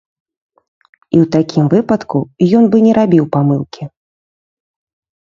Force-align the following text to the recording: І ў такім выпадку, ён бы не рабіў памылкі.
І 1.15 1.19
ў 1.23 1.25
такім 1.35 1.69
выпадку, 1.75 2.17
ён 2.63 2.73
бы 2.75 2.83
не 2.89 2.97
рабіў 3.01 3.25
памылкі. 3.39 3.83